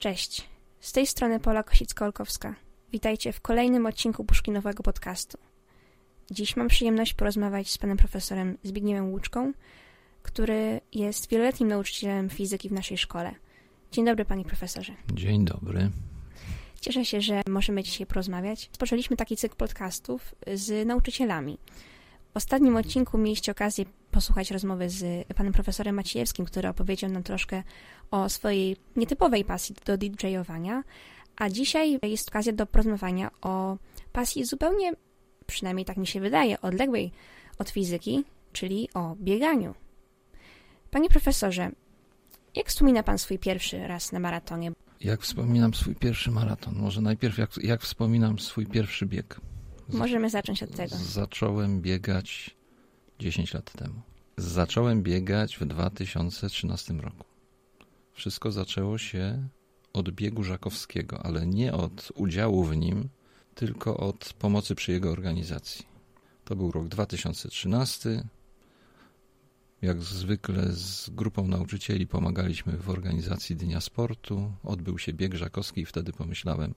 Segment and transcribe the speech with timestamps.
[0.00, 0.48] Cześć,
[0.80, 2.54] z tej strony Pola Kosicka-Olkowska.
[2.92, 5.38] Witajcie w kolejnym odcinku Puszkinowego podcastu.
[6.30, 9.52] Dziś mam przyjemność porozmawiać z panem profesorem Zbigniewem Łuczką,
[10.22, 13.34] który jest wieloletnim nauczycielem fizyki w naszej szkole.
[13.92, 14.92] Dzień dobry, panie profesorze.
[15.12, 15.90] Dzień dobry.
[16.80, 18.68] Cieszę się, że możemy dzisiaj porozmawiać.
[18.68, 21.58] Rozpoczęliśmy taki cykl podcastów z nauczycielami.
[22.32, 27.62] W ostatnim odcinku mieliście okazję posłuchać rozmowy z panem profesorem Maciejewskim, który opowiedział nam troszkę
[28.10, 30.82] o swojej nietypowej pasji do DJ-owania,
[31.36, 33.76] a dzisiaj jest okazja do porozmawiania o
[34.12, 34.92] pasji zupełnie,
[35.46, 37.12] przynajmniej tak mi się wydaje, odległej
[37.58, 39.74] od fizyki, czyli o bieganiu.
[40.90, 41.70] Panie profesorze,
[42.54, 44.72] jak wspomina pan swój pierwszy raz na maratonie?
[45.00, 46.74] Jak wspominam swój pierwszy maraton?
[46.76, 49.40] Może najpierw jak, jak wspominam swój pierwszy bieg?
[49.92, 50.96] Możemy zacząć od tego.
[50.96, 52.56] Zacząłem biegać
[53.18, 54.02] 10 lat temu.
[54.36, 57.24] Zacząłem biegać w 2013 roku.
[58.12, 59.48] Wszystko zaczęło się
[59.92, 63.08] od biegu żakowskiego, ale nie od udziału w nim,
[63.54, 65.86] tylko od pomocy przy jego organizacji.
[66.44, 68.24] To był rok 2013.
[69.82, 74.52] Jak zwykle z grupą nauczycieli pomagaliśmy w organizacji Dnia Sportu.
[74.64, 76.74] Odbył się bieg żakowski i wtedy pomyślałem,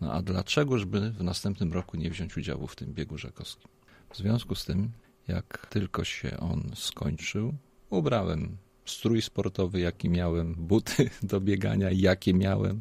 [0.00, 3.68] no a dlaczegoż by w następnym roku nie wziąć udziału w tym biegu żakowskim?
[4.10, 4.90] W związku z tym,
[5.28, 7.54] jak tylko się on skończył,
[7.90, 12.80] ubrałem strój sportowy, jaki miałem, buty do biegania, jakie miałem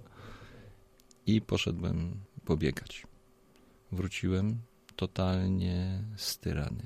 [1.25, 3.07] i poszedłem pobiegać.
[3.91, 4.57] Wróciłem
[4.95, 6.85] totalnie styrany.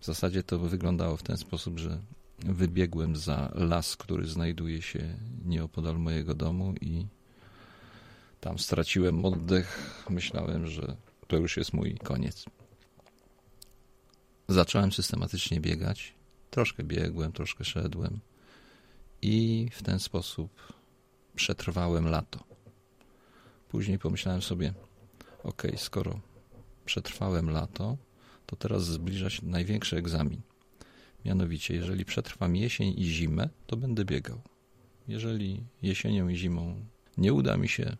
[0.00, 2.00] W zasadzie to wyglądało w ten sposób, że
[2.38, 7.06] wybiegłem za las, który znajduje się nieopodal mojego domu i
[8.40, 10.04] tam straciłem oddech.
[10.10, 10.96] Myślałem, że
[11.26, 12.44] to już jest mój koniec.
[14.48, 16.14] Zacząłem systematycznie biegać.
[16.50, 18.20] Troszkę biegłem, troszkę szedłem.
[19.22, 20.50] I w ten sposób
[21.36, 22.44] przetrwałem lato.
[23.68, 24.74] Później pomyślałem sobie,
[25.42, 26.20] ok, skoro
[26.84, 27.96] przetrwałem lato,
[28.46, 30.40] to teraz zbliża się największy egzamin.
[31.24, 34.40] Mianowicie, jeżeli przetrwam jesień i zimę, to będę biegał.
[35.08, 36.86] Jeżeli jesienią i zimą
[37.16, 37.96] nie uda mi się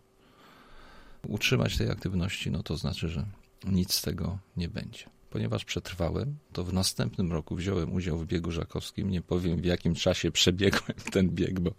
[1.28, 3.26] utrzymać tej aktywności, no to znaczy, że
[3.64, 5.04] nic z tego nie będzie.
[5.30, 9.10] Ponieważ przetrwałem, to w następnym roku wziąłem udział w biegu żakowskim.
[9.10, 11.70] Nie powiem w jakim czasie przebiegłem ten bieg, bo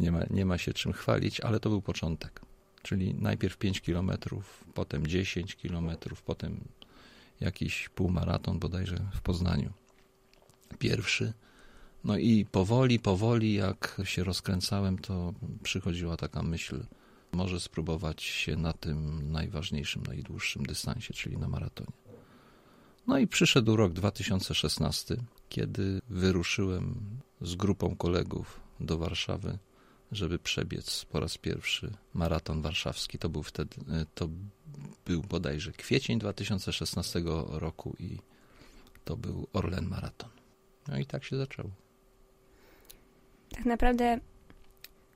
[0.00, 2.40] nie ma, nie ma się czym chwalić, ale to był początek.
[2.82, 6.60] Czyli najpierw 5 kilometrów, potem 10 kilometrów, potem
[7.40, 9.72] jakiś półmaraton bodajże w Poznaniu.
[10.78, 11.32] Pierwszy.
[12.04, 16.86] No i powoli, powoli, jak się rozkręcałem, to przychodziła taka myśl,
[17.34, 21.92] może spróbować się na tym najważniejszym, najdłuższym dystansie, czyli na maratonie.
[23.06, 25.16] No i przyszedł rok 2016,
[25.48, 27.00] kiedy wyruszyłem
[27.40, 29.58] z grupą kolegów do Warszawy,
[30.12, 33.18] żeby przebiec po raz pierwszy maraton warszawski.
[33.18, 33.76] To był wtedy,
[34.14, 34.28] to
[35.06, 38.18] był bodajże kwiecień 2016 roku i
[39.04, 40.30] to był Orlen Maraton.
[40.88, 41.70] No i tak się zaczęło.
[43.50, 44.20] Tak naprawdę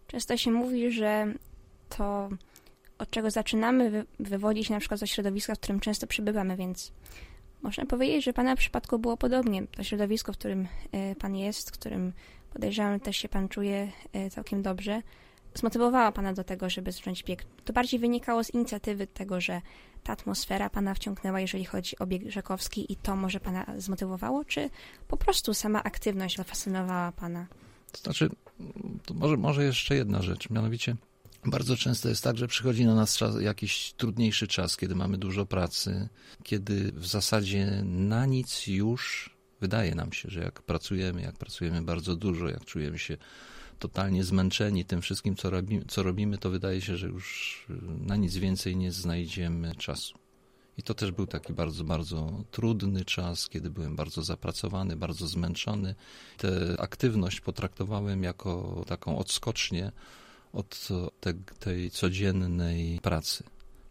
[0.06, 1.34] często się mówi, że
[1.88, 2.28] to,
[2.98, 6.92] od czego zaczynamy, wywodzi się na przykład ze środowiska, w którym często przebywamy, więc
[7.62, 9.66] można powiedzieć, że Pana przypadku było podobnie.
[9.66, 12.12] To środowisko, w którym e, Pan jest, w którym
[12.52, 15.02] podejrzewam też się Pan czuje e, całkiem dobrze,
[15.54, 17.44] zmotywowało Pana do tego, żeby zacząć bieg.
[17.64, 19.62] To bardziej wynikało z inicjatywy tego, że
[20.02, 24.70] ta atmosfera Pana wciągnęła, jeżeli chodzi o bieg rzekowski i to może Pana zmotywowało, czy
[25.08, 27.46] po prostu sama aktywność zafascynowała Pana?
[27.92, 28.30] To znaczy,
[29.06, 30.96] to może, może jeszcze jedna rzecz, mianowicie
[31.44, 35.46] bardzo często jest tak, że przychodzi na nas czas, jakiś trudniejszy czas, kiedy mamy dużo
[35.46, 36.08] pracy,
[36.42, 42.16] kiedy w zasadzie na nic już wydaje nam się, że jak pracujemy, jak pracujemy bardzo
[42.16, 43.16] dużo, jak czujemy się
[43.78, 45.50] totalnie zmęczeni tym wszystkim, co
[45.88, 47.66] co robimy, to wydaje się, że już
[48.00, 50.18] na nic więcej nie znajdziemy czasu.
[50.78, 55.94] I to też był taki bardzo, bardzo trudny czas, kiedy byłem bardzo zapracowany, bardzo zmęczony.
[56.36, 59.92] Tę aktywność potraktowałem jako taką odskocznię
[60.52, 60.88] od
[61.20, 63.44] te, tej codziennej pracy,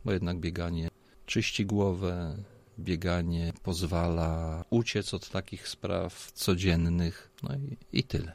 [0.06, 0.90] bo jednak bieganie
[1.26, 2.38] czyści głowę,
[2.80, 8.34] bieganie pozwala uciec od takich spraw codziennych, no i, i tyle.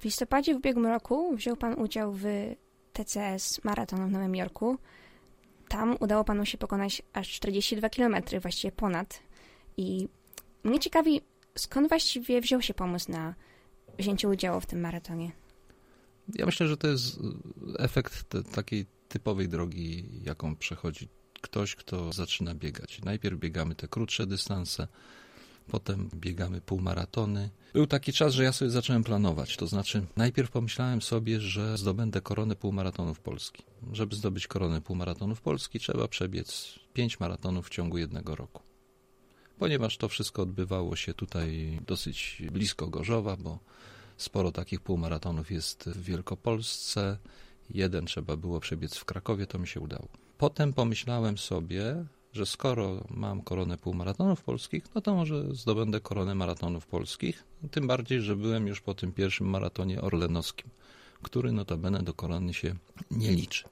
[0.00, 2.24] W listopadzie w ubiegłym roku wziął Pan udział w
[2.92, 4.78] TCS Maraton w Nowym Jorku.
[5.68, 9.22] Tam udało Panu się pokonać aż 42 km, właściwie ponad.
[9.76, 10.08] I
[10.64, 11.20] mnie ciekawi,
[11.54, 13.34] skąd właściwie wziął się pomysł na
[13.98, 15.32] wzięcie udziału w tym maratonie?
[16.34, 17.18] Ja myślę, że to jest
[17.78, 21.08] efekt takiej typowej drogi, jaką przechodzi
[21.40, 23.00] ktoś, kto zaczyna biegać.
[23.04, 24.88] Najpierw biegamy te krótsze dystanse,
[25.66, 27.50] potem biegamy półmaratony.
[27.72, 32.20] Był taki czas, że ja sobie zacząłem planować, to znaczy najpierw pomyślałem sobie, że zdobędę
[32.20, 33.62] koronę półmaratonów Polski.
[33.92, 38.62] Żeby zdobyć koronę półmaratonów Polski trzeba przebiec pięć maratonów w ciągu jednego roku.
[39.58, 43.58] Ponieważ to wszystko odbywało się tutaj dosyć blisko Gorzowa, bo
[44.18, 47.18] sporo takich półmaratonów jest w Wielkopolsce,
[47.70, 50.08] jeden trzeba było przebiec w Krakowie, to mi się udało.
[50.38, 56.86] Potem pomyślałem sobie, że skoro mam koronę półmaratonów polskich, no to może zdobędę koronę maratonów
[56.86, 57.44] polskich.
[57.70, 60.70] Tym bardziej, że byłem już po tym pierwszym maratonie orlenowskim,
[61.22, 62.74] który notabene do korony się
[63.10, 63.64] nie liczy.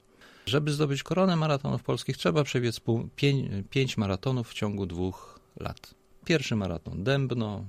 [0.45, 5.93] Żeby zdobyć koronę maratonów polskich, trzeba przebiec pół, pięć, pięć maratonów w ciągu dwóch lat.
[6.25, 7.65] Pierwszy maraton Dębno,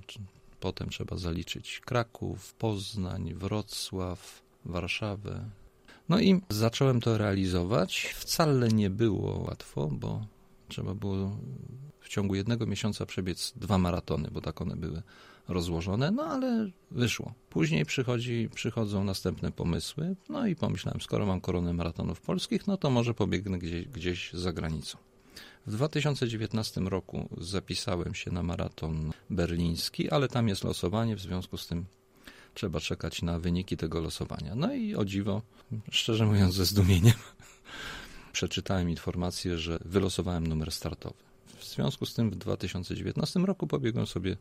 [0.60, 5.50] potem trzeba zaliczyć Kraków, Poznań, Wrocław, Warszawę.
[6.08, 8.14] No i zacząłem to realizować.
[8.16, 10.26] Wcale nie było łatwo, bo
[10.68, 11.38] Trzeba było
[12.00, 15.02] w ciągu jednego miesiąca przebiec dwa maratony, bo tak one były
[15.48, 17.34] rozłożone, no ale wyszło.
[17.50, 22.90] Później przychodzi, przychodzą następne pomysły, no i pomyślałem, skoro mam koronę maratonów polskich, no to
[22.90, 24.98] może pobiegnę gdzieś, gdzieś za granicą.
[25.66, 31.66] W 2019 roku zapisałem się na maraton berliński, ale tam jest losowanie, w związku z
[31.66, 31.84] tym
[32.54, 34.54] trzeba czekać na wyniki tego losowania.
[34.54, 35.42] No i o dziwo,
[35.90, 37.14] szczerze mówiąc ze zdumieniem,
[38.32, 41.28] przeczytałem informację, że wylosowałem numer startowy.
[41.58, 44.36] W związku z tym w 2019 roku pobiegłem sobie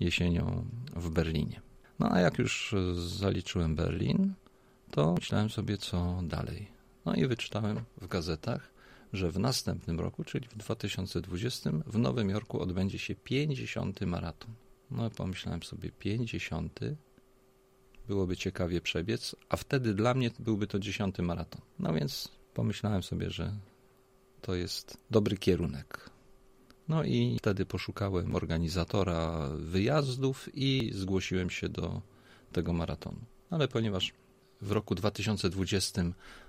[0.00, 0.64] jesienią
[0.96, 1.60] w Berlinie.
[1.98, 4.34] No a jak już zaliczyłem Berlin,
[4.90, 6.68] to myślałem sobie, co dalej.
[7.04, 8.71] No i wyczytałem w gazetach,
[9.12, 14.00] że w następnym roku, czyli w 2020, w Nowym Jorku odbędzie się 50.
[14.00, 14.50] maraton.
[14.90, 16.80] No pomyślałem sobie, 50.
[18.08, 21.60] byłoby ciekawie przebiec, a wtedy dla mnie byłby to 10 maraton.
[21.78, 23.52] No więc pomyślałem sobie, że
[24.40, 26.10] to jest dobry kierunek.
[26.88, 32.02] No i wtedy poszukałem organizatora wyjazdów i zgłosiłem się do
[32.52, 33.20] tego maratonu.
[33.50, 34.12] Ale ponieważ
[34.62, 36.02] w roku 2020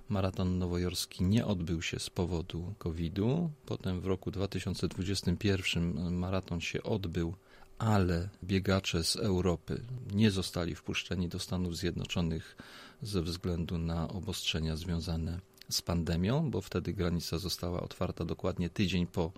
[0.09, 7.35] maraton nowojorski nie odbył się z powodu COVID-u, potem w roku 2021 maraton się odbył,
[7.77, 9.81] ale biegacze z Europy
[10.13, 12.57] nie zostali wpuszczeni do Stanów Zjednoczonych
[13.01, 15.39] ze względu na obostrzenia związane
[15.69, 19.31] z pandemią, bo wtedy granica została otwarta dokładnie tydzień po,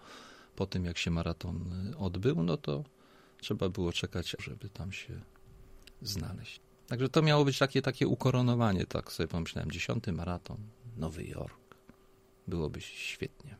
[0.55, 2.83] po tym, jak się maraton odbył, no to
[3.41, 5.21] trzeba było czekać, żeby tam się
[6.01, 6.64] znaleźć.
[6.87, 9.71] Także to miało być takie, takie ukoronowanie, tak sobie pomyślałem.
[9.71, 10.57] Dziesiąty maraton,
[10.97, 11.57] Nowy Jork.
[12.47, 13.55] Byłoby świetnie.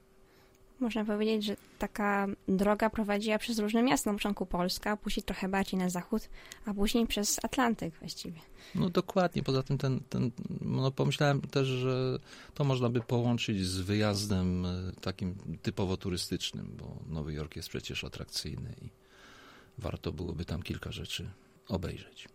[0.80, 4.12] Można powiedzieć, że taka droga prowadziła przez różne miasta.
[4.12, 6.30] Na początku Polska, później trochę bardziej na zachód,
[6.66, 8.40] a później przez Atlantyk właściwie.
[8.76, 9.44] No dokładnie.
[9.44, 10.32] Poza tym ten, ten,
[10.62, 12.20] no pomyślałem też, że
[12.54, 18.04] to można by połączyć z wyjazdem e, takim typowo turystycznym, bo Nowy Jork jest przecież
[18.04, 18.90] atrakcyjny i
[19.78, 21.30] warto byłoby tam kilka rzeczy
[21.68, 22.28] obejrzeć.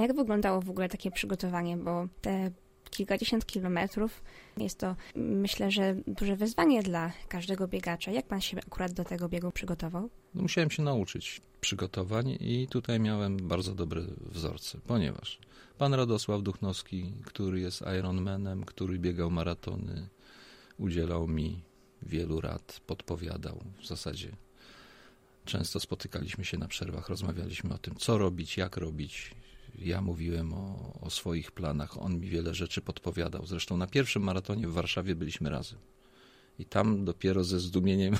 [0.00, 1.76] A jak wyglądało w ogóle takie przygotowanie?
[1.76, 2.50] Bo te
[2.90, 4.22] kilkadziesiąt kilometrów.
[4.56, 8.10] Jest to, myślę, że duże wyzwanie dla każdego biegacza.
[8.10, 10.10] Jak pan się akurat do tego biegu przygotował?
[10.34, 15.38] No, musiałem się nauczyć przygotowań i tutaj miałem bardzo dobre wzorce, ponieważ
[15.78, 20.08] pan Radosław Duchnowski, który jest Ironmanem, który biegał maratony,
[20.78, 21.62] udzielał mi
[22.02, 24.28] wielu rad, podpowiadał w zasadzie.
[25.44, 29.34] Często spotykaliśmy się na przerwach, rozmawialiśmy o tym, co robić, jak robić,
[29.78, 33.46] ja mówiłem o, o, swoich planach, on mi wiele rzeczy podpowiadał.
[33.46, 35.78] Zresztą na pierwszym maratonie w Warszawie byliśmy razem.
[36.58, 38.16] I tam dopiero ze zdumieniem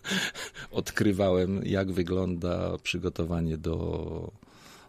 [0.70, 4.32] odkrywałem, jak wygląda przygotowanie do,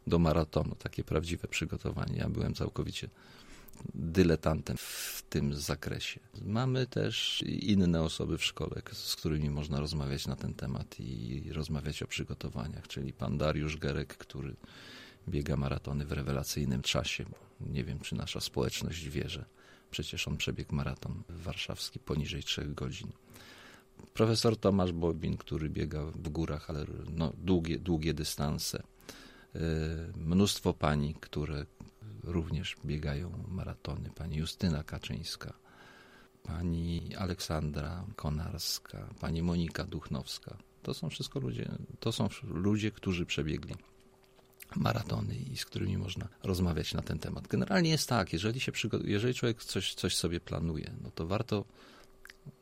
[0.07, 0.75] do maratonu.
[0.75, 2.17] Takie prawdziwe przygotowanie.
[2.17, 3.09] Ja byłem całkowicie
[3.95, 6.19] dyletantem w tym zakresie.
[6.41, 12.03] Mamy też inne osoby w szkole, z którymi można rozmawiać na ten temat i rozmawiać
[12.03, 14.55] o przygotowaniach, czyli pan Dariusz Gerek, który
[15.29, 17.25] biega maratony w rewelacyjnym czasie.
[17.61, 19.45] Nie wiem, czy nasza społeczność wie, że
[19.91, 23.11] przecież on przebiegł maraton warszawski poniżej 3 godzin.
[24.13, 26.85] Profesor Tomasz Bobin, który biega w górach, ale
[27.15, 28.83] no, długie, długie dystanse.
[29.55, 29.59] E,
[30.15, 31.65] mnóstwo pani, które
[32.23, 34.09] również biegają maratony.
[34.15, 35.53] Pani Justyna Kaczyńska,
[36.43, 40.57] pani Aleksandra Konarska, pani Monika Duchnowska.
[40.83, 43.75] To są wszystko ludzie, to są ludzie, którzy przebiegli
[44.75, 47.47] maratony i z którymi można rozmawiać na ten temat.
[47.47, 48.71] Generalnie jest tak, jeżeli, się
[49.03, 51.65] jeżeli człowiek coś, coś sobie planuje, no to warto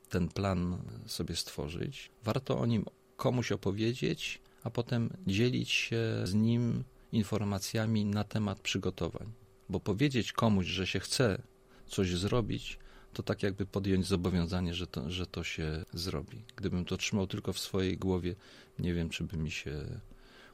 [0.09, 2.85] ten plan sobie stworzyć, warto o nim
[3.17, 9.31] komuś opowiedzieć, a potem dzielić się z nim informacjami na temat przygotowań.
[9.69, 11.41] Bo powiedzieć komuś, że się chce
[11.87, 12.79] coś zrobić,
[13.13, 16.45] to tak jakby podjąć zobowiązanie, że to, że to się zrobi.
[16.55, 18.35] Gdybym to trzymał tylko w swojej głowie,
[18.79, 19.85] nie wiem, czy by mi się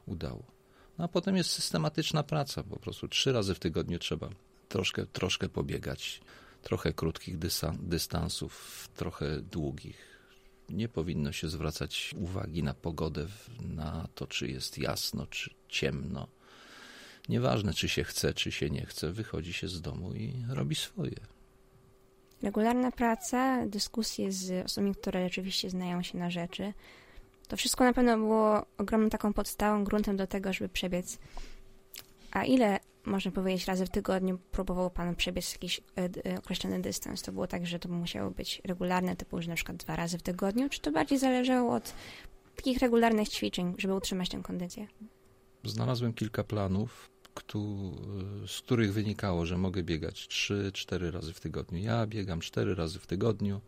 [0.05, 0.54] udało.
[0.97, 4.29] No a potem jest systematyczna praca, po prostu trzy razy w tygodniu trzeba
[4.69, 6.21] troszkę, troszkę pobiegać,
[6.61, 7.37] trochę krótkich
[7.79, 10.19] dystansów, trochę długich.
[10.69, 13.27] Nie powinno się zwracać uwagi na pogodę,
[13.59, 16.27] na to, czy jest jasno, czy ciemno.
[17.29, 21.15] Nieważne, czy się chce, czy się nie chce, wychodzi się z domu i robi swoje.
[22.43, 26.73] Regularna praca, dyskusje z osobami, które rzeczywiście znają się na rzeczy.
[27.47, 31.19] To wszystko na pewno było ogromną taką podstawą, gruntem do tego, żeby przebiec.
[32.31, 37.21] A ile, można powiedzieć, razy w tygodniu próbował Pan przebiec jakiś e, e, określony dystans?
[37.21, 40.21] To było tak, że to musiało być regularne, typu, że na przykład dwa razy w
[40.21, 40.69] tygodniu?
[40.69, 41.93] Czy to bardziej zależało od
[42.55, 44.87] takich regularnych ćwiczeń, żeby utrzymać tę kondycję?
[45.63, 47.09] Znalazłem kilka planów,
[48.47, 51.79] z których wynikało, że mogę biegać 3-4 razy w tygodniu.
[51.79, 53.61] Ja biegam 4 razy w tygodniu,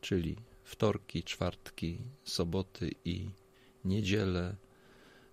[0.00, 3.30] czyli wtorki, czwartki, soboty i
[3.84, 4.56] niedzielę.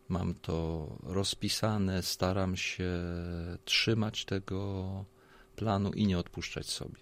[0.10, 2.90] Mam to rozpisane, staram się
[3.66, 5.06] trzymać tego
[5.56, 7.02] planu i nie odpuszczać sobie.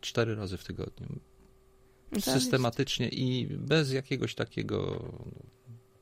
[0.00, 1.20] Cztery razy w tygodniu.
[2.12, 5.12] No Systematycznie i bez jakiegoś takiego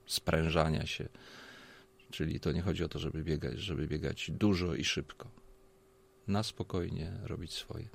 [0.07, 1.09] sprężania się.
[2.11, 5.31] Czyli to nie chodzi o to, żeby biegać, żeby biegać dużo i szybko.
[6.27, 7.89] Na spokojnie robić swoje.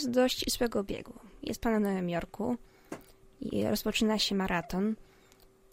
[0.00, 1.14] Przejdźmy teraz do ścisłego biegu.
[1.42, 2.56] Jest Pan w Nowym Jorku
[3.40, 4.96] i rozpoczyna się maraton.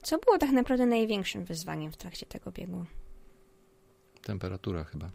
[0.01, 2.85] Co było tak naprawdę największym wyzwaniem w trakcie tego biegu?
[4.21, 5.11] Temperatura chyba.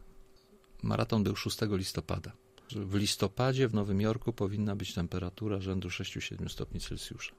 [0.82, 2.32] Maraton był 6 listopada.
[2.70, 7.34] W listopadzie w Nowym Jorku powinna być temperatura rzędu 6-7 stopni Celsjusza.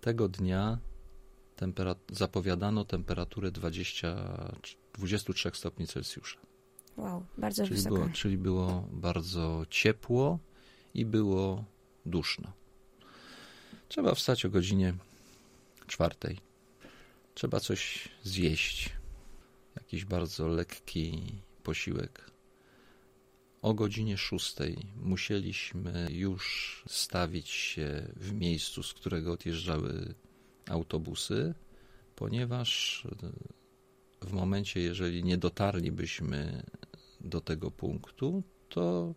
[0.00, 0.78] Tego dnia
[1.56, 4.16] temperat zapowiadano temperaturę 20,
[4.94, 6.38] 23 stopni Celsjusza.
[6.96, 7.94] Wow, bardzo czyli wysoko.
[7.94, 10.38] Było, czyli było bardzo ciepło
[10.94, 11.64] i było
[12.06, 12.52] duszno.
[13.88, 14.94] Trzeba wstać o godzinie
[15.86, 16.38] czwartej.
[17.34, 18.92] Trzeba coś zjeść.
[19.76, 21.22] Jakiś bardzo lekki
[21.62, 22.30] posiłek.
[23.62, 30.14] O godzinie szóstej musieliśmy już stawić się w miejscu, z którego odjeżdżały
[30.68, 31.54] autobusy,
[32.16, 33.02] ponieważ
[34.22, 36.62] w momencie, jeżeli nie dotarlibyśmy
[37.20, 39.14] do tego punktu, to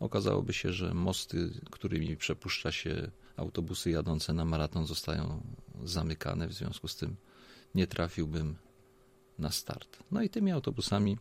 [0.00, 5.42] okazałoby się, że mosty, którymi przepuszcza się autobusy jadące na maraton, zostają
[5.84, 6.48] zamykane.
[6.48, 7.16] W związku z tym
[7.74, 8.56] nie trafiłbym
[9.38, 9.98] na start.
[10.10, 11.18] No i tymi autobusami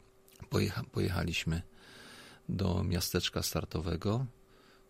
[0.49, 1.61] pojecha pojechaliśmy
[2.49, 4.25] do miasteczka startowego,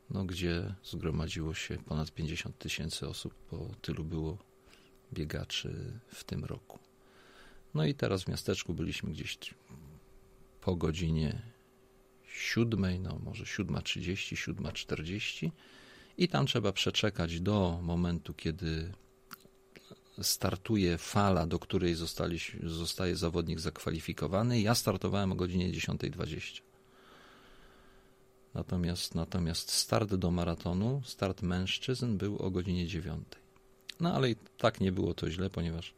[0.10, 4.38] no, gdzie zgromadziło się ponad 50 tysięcy osób, bo tylu było
[5.14, 6.80] biegaczy w tym roku.
[7.74, 9.38] No i teraz w miasteczku byliśmy gdzieś
[10.62, 11.42] po godzinie
[12.40, 15.52] siódmej, no może siódma trzydzieści, siódma czterdzieści
[16.18, 18.92] i tam trzeba przeczekać do momentu, kiedy
[20.22, 24.62] startuje fala, do której zostali, zostaje zawodnik zakwalifikowany.
[24.62, 26.62] Ja startowałem o godzinie 10.20.
[28.54, 33.28] Natomiast, natomiast start do maratonu, start mężczyzn był o godzinie 9.
[34.00, 35.94] No ale i tak nie było to źle, ponieważ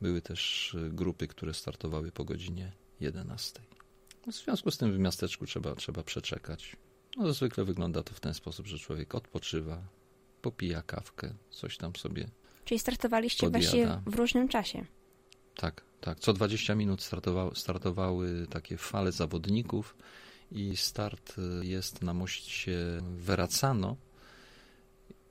[0.00, 3.60] były też grupy, które startowały po godzinie 11.
[4.26, 6.76] W związku z tym w miasteczku trzeba, trzeba przeczekać.
[7.16, 9.82] No, zwykle wygląda to w ten sposób, że człowiek odpoczywa,
[10.42, 12.28] popija kawkę, coś tam sobie.
[12.64, 13.58] Czyli startowaliście podjada.
[13.58, 14.84] właściwie w różnym czasie.
[15.56, 16.20] Tak, tak.
[16.20, 19.96] Co 20 minut startowały, startowały takie fale zawodników
[20.52, 23.96] i start jest na moście Veracano.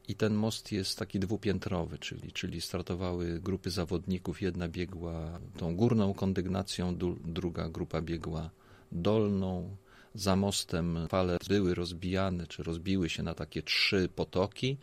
[0.07, 4.41] I ten most jest taki dwupiętrowy, czyli, czyli startowały grupy zawodników.
[4.41, 8.49] Jedna biegła tą górną kondygnacją, druga grupa biegła
[8.91, 9.75] dolną.
[10.13, 14.77] Za mostem fale były rozbijane, czy rozbiły się na takie trzy potoki,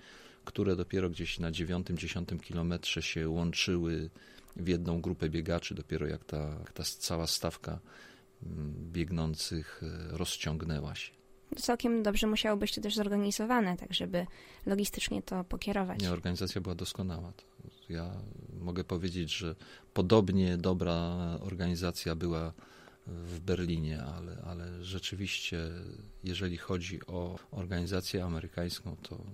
[0.45, 4.11] które dopiero gdzieś na dziewiątym, dziesiątym kilometrze się łączyły
[4.57, 7.79] w jedną grupę biegaczy, dopiero jak ta, jak ta cała stawka
[8.43, 11.13] mm, biegnących e, rozciągnęła się.
[11.57, 14.27] Całkiem dobrze musiało być to też zorganizowane, tak żeby
[14.67, 16.03] logistycznie to pokierować.
[16.03, 17.33] Nie, organizacja była doskonała.
[17.89, 18.11] ja
[18.61, 19.55] mogę powiedzieć, że
[19.95, 22.53] podobnie dobra organizacja była
[23.07, 25.59] w Berlinie, ale, ale rzeczywiście,
[26.25, 29.25] jeżeli chodzi o organizację amerykańską, to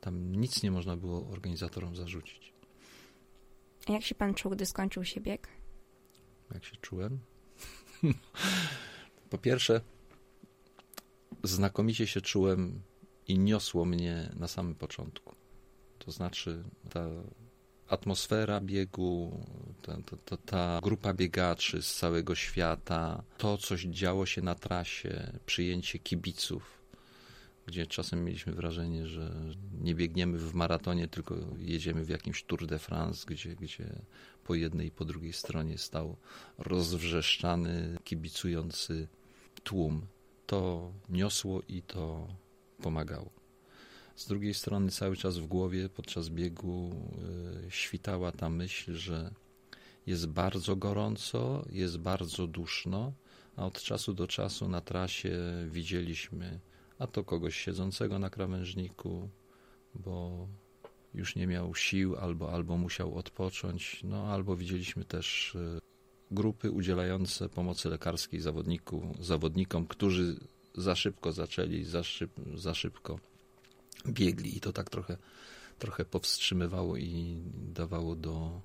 [0.00, 2.52] tam nic nie można było organizatorom zarzucić.
[3.86, 5.48] A jak się pan czuł, gdy skończył się bieg?
[6.54, 7.18] Jak się czułem?
[9.30, 9.80] po pierwsze,
[11.44, 12.82] znakomicie się czułem
[13.28, 15.34] i niosło mnie na samym początku.
[15.98, 17.08] To znaczy, ta
[17.88, 19.44] atmosfera biegu,
[19.82, 25.98] ta, ta, ta, grupa biegaczy z całego świata, to, co działo się na trasie, przyjęcie
[25.98, 26.82] kibiców,
[27.66, 29.30] gdzie czasem mieliśmy wrażenie, że
[29.80, 34.02] nie biegniemy w maratonie, tylko jedziemy w jakimś Tour de France, gdzie, gdzie
[34.44, 36.16] po jednej i po drugiej stronie stał
[36.58, 39.08] rozwrzeszczany, kibicujący
[39.64, 40.06] tłum.
[40.46, 42.28] To niosło i to
[42.82, 43.37] pomagało.
[44.18, 46.92] Z drugiej strony cały czas w głowie podczas biegu
[47.66, 49.30] y, świtała ta myśl, że
[50.06, 53.12] jest bardzo gorąco, jest bardzo duszno,
[53.56, 55.38] a od czasu do czasu na trasie
[55.70, 56.60] widzieliśmy
[56.98, 59.28] a to kogoś siedzącego na krawężniku,
[59.94, 60.48] bo
[61.14, 65.78] już nie miał sił albo, albo musiał odpocząć, no albo widzieliśmy też y,
[66.30, 70.36] grupy udzielające pomocy lekarskiej zawodniku, zawodnikom, którzy
[70.74, 73.27] za szybko zaczęli, za, szyb, za szybko
[74.06, 75.16] biegli i to tak trochę,
[75.78, 78.60] trochę powstrzymywało i dawało do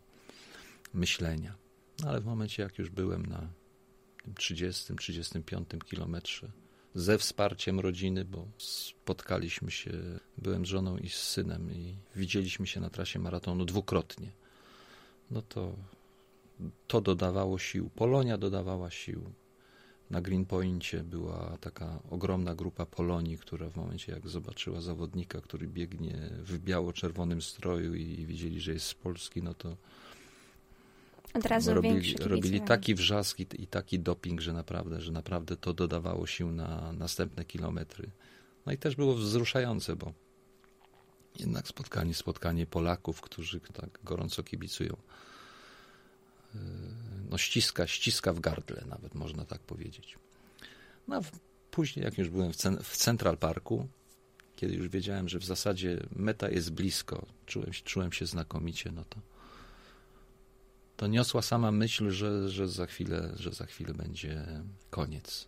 [0.94, 1.56] myślenia.
[2.00, 3.50] No ale w momencie, jak już byłem na
[4.28, 6.52] 30-35 kilometrze,
[6.96, 9.92] ze wsparciem rodziny, bo spotkaliśmy się,
[10.38, 14.32] byłem z żoną i z synem i widzieliśmy się na trasie maratonu dwukrotnie.
[15.32, 15.76] No to
[16.88, 17.90] to dodawało sił.
[17.90, 19.34] Polonia dodawała sił.
[20.14, 26.30] Na Greenpointie była taka ogromna grupa Polonii, która w momencie jak zobaczyła zawodnika, który biegnie
[26.44, 29.78] w biało-czerwonym stroju i widzieli, że jest z Polski, no to
[31.34, 35.74] od razu robili, robili taki wrzask i, i, taki doping, że naprawdę, że naprawdę to
[35.74, 38.10] dodawało sił na następne kilometry.
[38.66, 40.14] No i też było wzruszające, bo
[41.40, 44.98] jednak spotkanie, spotkanie Polaków, którzy tak gorąco kibicują.
[47.34, 50.18] No ściska, ściska w gardle nawet, można tak powiedzieć.
[51.08, 51.22] No
[51.72, 53.88] później, jak już byłem w, w Central Parku,
[54.56, 59.20] kiedy już wiedziałem, że w zasadzie meta jest blisko, czułem, czułem się znakomicie, no to
[60.98, 64.46] to niosła sama myśl, że, że, za chwilę, że za chwilę będzie
[64.90, 65.48] koniec.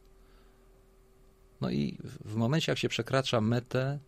[1.61, 3.99] No i w momencie, jak się przekracza metę,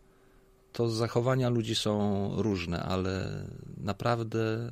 [0.73, 3.45] to zachowania ludzi są różne, ale
[3.77, 4.71] naprawdę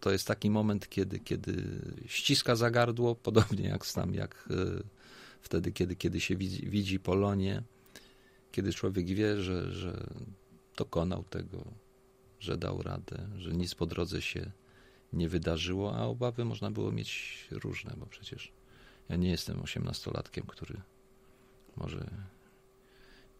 [0.00, 4.82] to jest taki moment, kiedy, kiedy ściska za gardło, podobnie jak jak e,
[5.40, 7.62] wtedy, kiedy, kiedy się widzi, widzi Polonię,
[8.52, 10.06] kiedy człowiek wie, że, że
[10.76, 11.64] dokonał tego,
[12.40, 14.50] że dał radę, że nic po drodze się
[15.12, 18.52] nie wydarzyło, a obawy można było mieć różne, bo przecież
[19.08, 20.80] ja nie jestem osiemnastolatkiem, który
[21.76, 22.10] może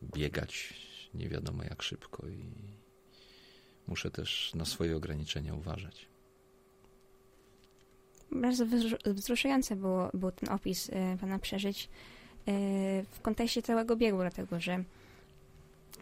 [0.02, 0.74] biegać
[1.14, 2.44] nie wiadomo jak szybko i
[3.86, 6.06] muszę też na swoje ograniczenia uważać.
[8.32, 8.66] Bardzo
[9.06, 12.50] wzruszający było, był ten opis y, Pana przeżyć y,
[13.10, 14.84] w kontekście całego biegu, dlatego że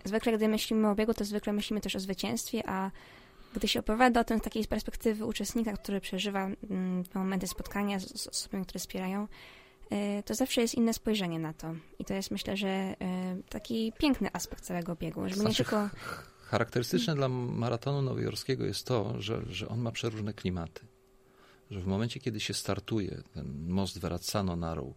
[0.05, 2.91] zwykle, gdy myślimy o biegu, to zwykle myślimy też o zwycięstwie, a
[3.55, 7.99] gdy się opowiada o tym z takiej perspektywy uczestnika, który przeżywa mm, te momenty spotkania
[8.01, 9.29] z, z osobami, które wspierają,
[9.93, 11.75] y, to zawsze jest inne spojrzenie na to.
[11.99, 12.95] I to jest, myślę, że
[13.49, 15.29] taki piękny aspekt całego biegu.
[15.29, 15.89] Żeby znaczy, nie tylko...
[16.47, 20.87] Charakterystyczne dla maratonu nowojorskiego jest to, że, że on ma przeróżne klimaty.
[21.71, 24.95] Że w momencie, kiedy się startuje, ten most Verrazzano Narrow,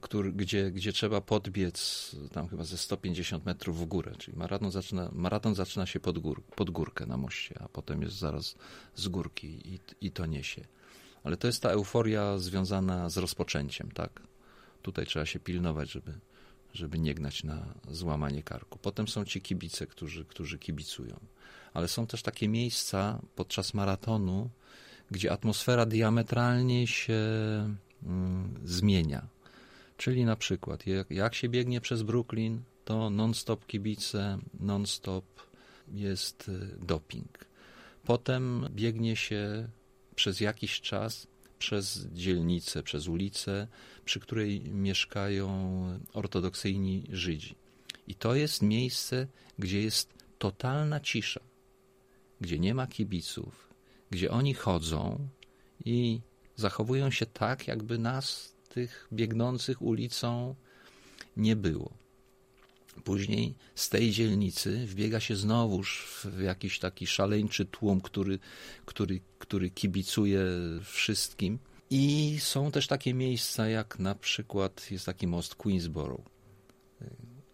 [0.00, 5.10] który, gdzie, gdzie trzeba podbiec tam chyba ze 150 metrów w górę, czyli maraton zaczyna,
[5.12, 8.54] maraton zaczyna się pod, gór, pod górkę na moście, a potem jest zaraz
[8.94, 10.64] z górki i, i to niesie.
[11.22, 14.22] Ale to jest ta euforia związana z rozpoczęciem, tak?
[14.82, 16.12] Tutaj trzeba się pilnować, żeby,
[16.74, 18.78] żeby nie gnać na złamanie karku.
[18.78, 21.20] Potem są ci kibice, którzy, którzy kibicują.
[21.74, 24.50] Ale są też takie miejsca podczas maratonu,
[25.10, 27.14] gdzie atmosfera diametralnie się
[28.02, 29.34] mm, zmienia
[29.96, 35.24] Czyli na przykład, jak, jak się biegnie przez Brooklyn, to non-stop kibice, non-stop
[35.88, 37.44] jest y, doping.
[38.04, 39.68] Potem biegnie się
[40.14, 41.26] przez jakiś czas
[41.58, 43.66] przez dzielnicę, przez ulicę,
[44.04, 45.48] przy której mieszkają
[46.12, 47.54] ortodoksyjni Żydzi.
[48.06, 49.26] I to jest miejsce,
[49.58, 51.40] gdzie jest totalna cisza,
[52.40, 53.73] gdzie nie ma kibiców,
[54.14, 55.28] gdzie oni chodzą
[55.84, 56.20] i
[56.56, 60.54] zachowują się tak, jakby nas tych biegnących ulicą
[61.36, 61.90] nie było.
[63.04, 68.38] Później z tej dzielnicy wbiega się znowuż w jakiś taki szaleńczy tłum, który,
[68.84, 70.42] który, który kibicuje
[70.82, 71.58] wszystkim.
[71.90, 76.22] I są też takie miejsca, jak na przykład jest taki most Queensboro.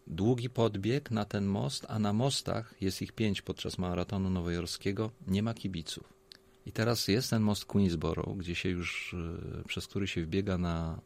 [0.07, 5.43] Długi podbieg na ten most, a na mostach, jest ich pięć podczas maratonu nowojorskiego, nie
[5.43, 6.20] ma kibiców.
[6.67, 9.15] I teraz jest ten most Queensboro, gdzie się już,
[9.61, 11.01] e, przez który się wbiega na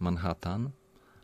[0.00, 0.70] Manhattan,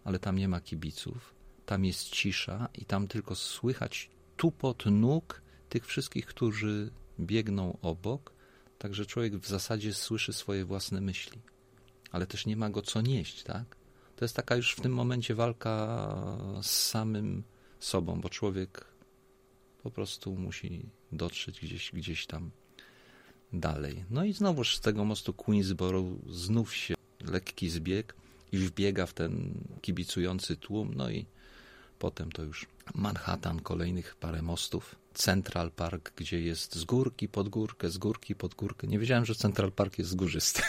[0.04, 1.34] ale tam nie ma kibiców.
[1.66, 8.32] Tam jest cisza i tam tylko słychać tupot nóg tych wszystkich, którzy biegną obok.
[8.78, 11.40] Także człowiek w zasadzie słyszy swoje własne myśli,
[12.12, 13.76] ale też nie ma go co nieść, tak?
[14.16, 16.08] To jest taka już w tym momencie walka
[16.62, 17.42] z samym
[17.80, 18.86] sobą, bo człowiek
[19.82, 22.50] po prostu musi dotrzeć gdzieś, gdzieś tam
[23.52, 24.04] dalej.
[24.10, 28.14] No i znowuż z tego mostu Queensboro znów się lekki zbieg
[28.52, 31.26] i wbiega w ten kibicujący tłum, no i
[31.98, 34.96] potem to już Manhattan, kolejnych parę mostów.
[35.16, 38.86] Central Park, gdzie jest z górki pod górkę, z górki pod górkę.
[38.86, 40.62] Nie wiedziałem, że Central Park jest górzysty.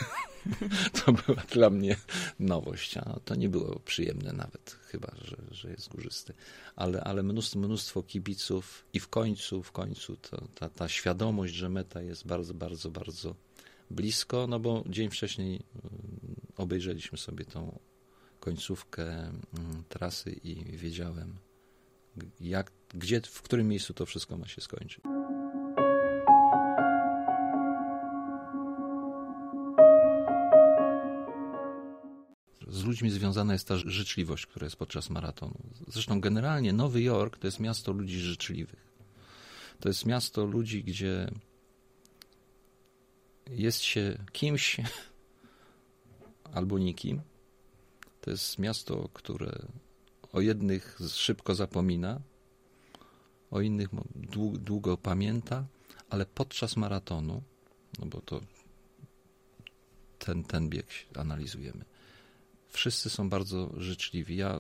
[1.06, 1.98] to była dla mnie
[2.40, 6.34] nowość, a to nie było przyjemne nawet, chyba, że, że jest górzysty.
[6.76, 11.70] Ale, ale mnóstwo, mnóstwo kibiców i w końcu, w końcu to, ta, ta świadomość, że
[11.70, 13.36] meta jest bardzo, bardzo, bardzo
[13.92, 17.80] blisko, no bo dzień wcześniej mm, obejrzeliśmy sobie tą
[18.40, 21.36] końcówkę mm, trasy i wiedziałem,
[22.40, 25.02] jak, gdzie, w którym miejscu to wszystko ma się skończyć.
[32.67, 35.60] Z ludźmi związana jest ta życzliwość, która jest podczas maratonu.
[35.88, 38.88] Zresztą generalnie Nowy Jork to jest miasto ludzi życzliwych.
[39.80, 41.32] To jest miasto ludzi, gdzie
[43.50, 44.78] jest się kimś
[46.54, 47.21] albo nikim.
[48.21, 49.52] To jest miasto, które
[50.34, 52.21] o jednych szybko zapomina,
[53.52, 53.90] o innych
[54.56, 55.66] długo pamięta,
[56.10, 57.44] ale podczas maratonu,
[58.00, 58.42] no bo to
[60.20, 61.86] ten, ten bieg analizujemy,
[62.70, 64.38] wszyscy są bardzo życzliwi.
[64.38, 64.60] Ja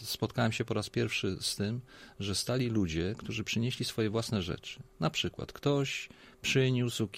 [0.00, 1.80] spotkałem się po raz pierwszy z tym,
[2.20, 4.80] że stali ludzie, którzy przynieśli swoje własne rzeczy.
[5.00, 6.08] Na przykład ktoś
[6.42, 7.08] przyniósł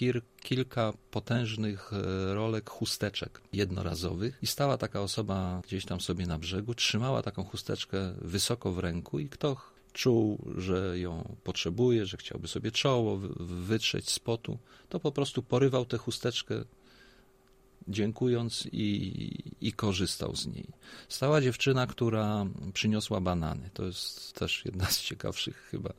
[0.43, 6.75] kilka potężnych e, rolek chusteczek jednorazowych i stała taka osoba gdzieś tam sobie na brzegu,
[6.75, 9.57] trzymała taką chusteczkę wysoko w ręku i kto
[9.93, 15.85] czuł, że ją potrzebuje, że chciałby sobie czoło wytrzeć z potu, to po prostu porywał
[15.85, 16.65] tę chusteczkę
[17.89, 20.67] dziękując i, i korzystał z niej.
[21.09, 23.71] Stała dziewczyna, która przyniosła banany.
[23.75, 25.93] To jest też jedna z ciekawszych chyba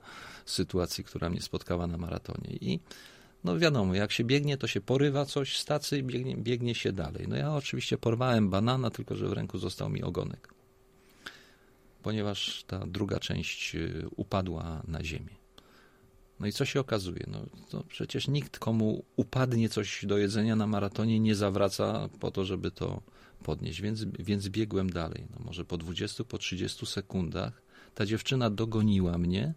[0.46, 2.58] sytuacji, która mnie spotkała na maratonie.
[2.62, 2.80] I
[3.44, 6.92] no wiadomo, jak się biegnie, to się porywa coś z tacy i biegnie, biegnie się
[6.92, 7.26] dalej.
[7.28, 10.54] No ja oczywiście porwałem banana, tylko że w ręku został mi ogonek,
[12.04, 15.42] ponieważ ta druga część y, upadła na ziemię.
[16.40, 17.26] No i co się okazuje?
[17.28, 22.46] No, to przecież nikt, komu upadnie coś do jedzenia na maratonie, nie zawraca po to,
[22.46, 23.02] żeby to
[23.44, 25.28] podnieść, więc, więc biegłem dalej.
[25.34, 27.62] No może po 20, po 30 sekundach
[27.96, 29.54] ta dziewczyna dogoniła mnie,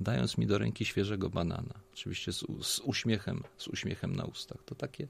[0.00, 1.74] dając mi do ręki świeżego banana.
[1.92, 4.58] Oczywiście z, z uśmiechem, z uśmiechem na ustach.
[4.66, 5.06] To takie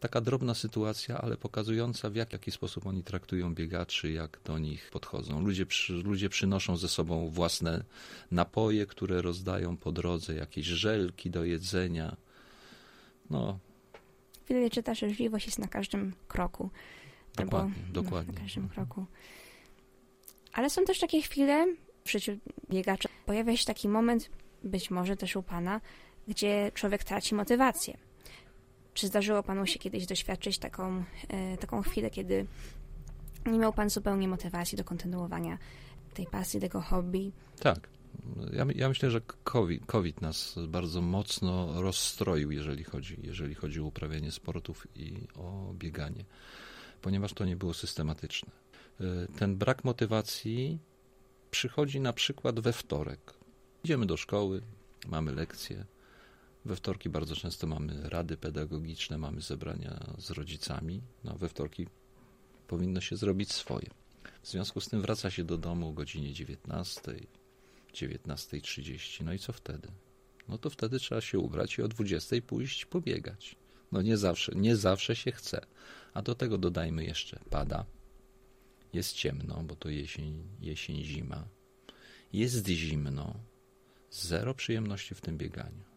[0.00, 4.90] taka drobna sytuacja, ale pokazująca w jak, jaki sposób oni traktują biegaczy, jak do nich
[4.90, 5.40] podchodzą.
[5.40, 7.84] Ludzie, przy, ludzie przynoszą ze sobą własne
[8.30, 12.16] napoje, które rozdają po drodze, jakieś żelki do jedzenia.
[13.30, 13.58] No.
[14.48, 16.70] Widać, że ta życzliwość jest na każdym kroku.
[17.36, 18.34] Dokładnie, Bo, dokładnie.
[18.34, 19.06] Na każdym kroku.
[20.52, 21.66] Ale są też takie chwile
[22.04, 22.32] w życiu
[22.70, 23.08] biegacza.
[23.26, 24.30] Pojawia się taki moment,
[24.64, 25.80] być może też u Pana,
[26.28, 28.07] gdzie człowiek traci motywację
[28.98, 32.46] czy zdarzyło Panu się kiedyś doświadczyć taką, e, taką chwilę, kiedy
[33.46, 35.58] nie miał Pan zupełnie motywacji do kontynuowania
[36.14, 37.32] tej pasji, tego hobby?
[37.60, 37.88] Tak.
[38.52, 43.84] Ja, ja myślę, że COVID, COVID, nas bardzo mocno rozstroił, jeżeli chodzi, jeżeli chodzi o
[43.84, 46.24] uprawianie sportów i o bieganie,
[47.02, 48.50] ponieważ to nie było systematyczne.
[49.00, 49.04] E,
[49.38, 50.78] ten brak motywacji
[51.50, 53.34] przychodzi na przykład we wtorek.
[53.84, 54.62] Idziemy do szkoły,
[55.08, 55.84] mamy lekcje,
[56.64, 61.02] we wtorki bardzo często mamy rady pedagogiczne, mamy zebrania z rodzicami.
[61.24, 61.86] No, we wtorki
[62.66, 63.90] powinno się zrobić swoje.
[64.42, 67.00] W związku z tym wraca się do domu o godzinie 19,
[67.94, 69.24] 19.30.
[69.24, 69.88] No i co wtedy?
[70.48, 73.56] No to wtedy trzeba się ubrać i o 20 pójść pobiegać.
[73.92, 75.66] No nie zawsze, nie zawsze się chce.
[76.14, 77.86] A do tego dodajmy jeszcze pada.
[78.92, 81.48] Jest ciemno, bo to jesień, jesień, zima.
[82.32, 83.34] Jest zimno.
[84.10, 85.87] Zero przyjemności w tym bieganiu.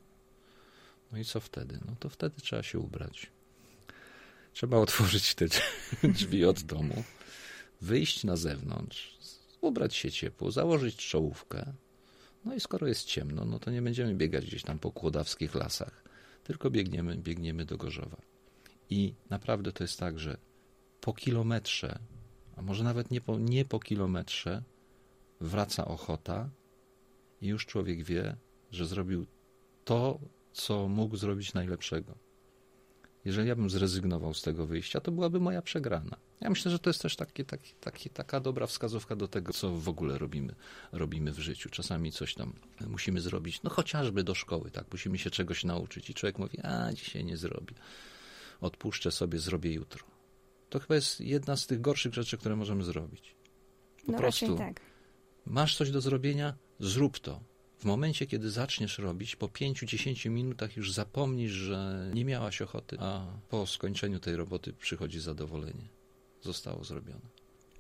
[1.12, 1.80] No i co wtedy?
[1.86, 3.32] No to wtedy trzeba się ubrać.
[4.54, 5.45] Trzeba otworzyć te
[6.15, 7.04] drzwi od domu,
[7.82, 9.17] wyjść na zewnątrz,
[9.62, 11.74] ubrać się ciepło, założyć czołówkę.
[12.45, 16.04] No i skoro jest ciemno, no to nie będziemy biegać gdzieś tam po kłodawskich lasach,
[16.43, 18.21] tylko biegniemy, biegniemy do Gorzowa.
[18.89, 20.38] I naprawdę to jest tak, że
[21.02, 22.00] po kilometrze,
[22.56, 24.63] a może nawet nie po, nie po kilometrze,
[25.41, 26.50] wraca ochota
[27.41, 28.36] i już człowiek wie,
[28.71, 29.26] że zrobił
[29.86, 30.19] to,
[30.53, 32.15] co mógł zrobić najlepszego.
[33.25, 36.17] Jeżeli ja bym zrezygnował z tego wyjścia, to byłaby moja przegrana.
[36.41, 39.71] Ja myślę, że to jest też taki, taki, taki, taka dobra wskazówka do tego, co
[39.71, 40.55] w ogóle robimy,
[40.91, 41.69] robimy w życiu.
[41.69, 42.53] Czasami coś tam
[42.87, 46.93] musimy zrobić, no chociażby do szkoły, tak, musimy się czegoś nauczyć i człowiek mówi, a
[46.93, 47.73] dzisiaj nie zrobię,
[48.61, 50.03] odpuszczę sobie, zrobię jutro.
[50.69, 53.35] To chyba jest jedna z tych gorszych rzeczy, które możemy zrobić.
[54.05, 54.81] Po no prostu tak.
[55.45, 57.50] masz coś do zrobienia, zrób to.
[57.82, 63.26] W momencie, kiedy zaczniesz robić, po 5-10 minutach już zapomnisz, że nie miałaś ochoty, a
[63.50, 65.88] po skończeniu tej roboty przychodzi zadowolenie.
[66.41, 67.22] Zostało zrobione.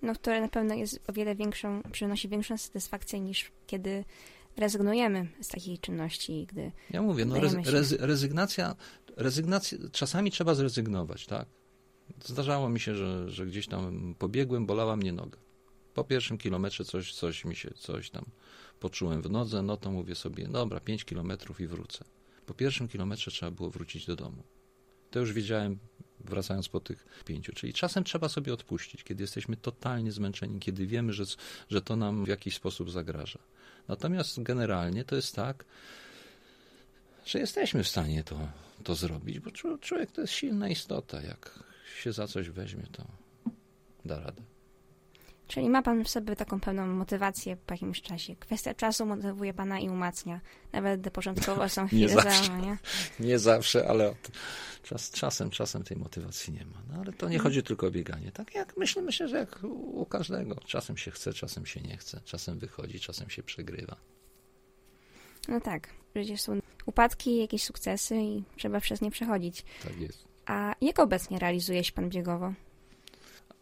[0.01, 4.05] No, które na pewno jest o wiele większą, przynosi większą satysfakcję niż kiedy
[4.57, 6.71] rezygnujemy z takiej czynności, gdy.
[6.89, 8.75] Ja mówię, no rezy, rezy, rezygnacja,
[9.17, 11.47] rezygnacja, czasami trzeba zrezygnować, tak?
[12.25, 15.37] Zdarzało mi się, że, że gdzieś tam pobiegłem, bolała mnie noga.
[15.93, 18.25] Po pierwszym kilometrze coś, coś mi się, coś tam
[18.79, 22.05] poczułem w nodze, no to mówię sobie, dobra, 5 kilometrów i wrócę.
[22.45, 24.43] Po pierwszym kilometrze trzeba było wrócić do domu.
[25.11, 25.79] To już wiedziałem,
[26.19, 27.53] wracając po tych pięciu.
[27.53, 31.23] Czyli czasem trzeba sobie odpuścić, kiedy jesteśmy totalnie zmęczeni, kiedy wiemy, że,
[31.69, 33.39] że to nam w jakiś sposób zagraża.
[33.87, 35.65] Natomiast generalnie to jest tak,
[37.25, 38.39] że jesteśmy w stanie to,
[38.83, 39.51] to zrobić, bo
[39.81, 41.21] człowiek to jest silna istota.
[41.21, 41.63] Jak
[42.01, 43.05] się za coś weźmie, to
[44.05, 44.50] da radę.
[45.51, 48.35] Czyli ma pan w sobie taką pełną motywację po jakimś czasie.
[48.35, 50.41] Kwestia czasu motywuje pana i umacnia.
[50.71, 52.77] Nawet gdy początkowo są chwile nie zawsze, nie?
[53.27, 54.15] nie zawsze, ale
[54.83, 56.81] czas, czasem, czasem tej motywacji nie ma.
[56.89, 57.43] No ale to nie mhm.
[57.43, 58.31] chodzi tylko o bieganie.
[58.31, 60.55] Tak jak myślę, myślę, że jak u każdego.
[60.55, 62.21] Czasem się chce, czasem się nie chce.
[62.25, 63.95] Czasem wychodzi, czasem się przegrywa.
[65.47, 65.87] No tak.
[66.13, 69.65] Przecież są upadki, jakieś sukcesy i trzeba przez nie przechodzić.
[69.83, 70.25] Tak jest.
[70.45, 72.53] A jak obecnie realizuje się pan biegowo?